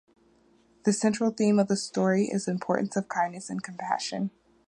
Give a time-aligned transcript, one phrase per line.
[0.83, 4.31] The central theme of the story is the importance of kindness and compassion.